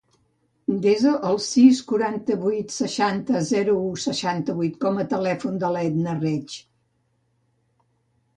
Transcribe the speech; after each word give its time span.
Desa 0.83 1.11
el 1.31 1.35
sis, 1.47 1.81
quaranta-vuit, 1.91 2.73
seixanta, 2.77 3.43
zero, 3.51 3.75
u, 3.91 3.93
seixanta-vuit 4.05 4.81
com 4.87 4.99
a 5.03 5.07
telèfon 5.13 5.61
de 5.67 5.71
l'Etna 5.77 6.17
Reig. 6.25 6.59